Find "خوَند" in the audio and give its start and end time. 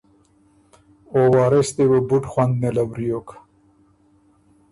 2.31-2.53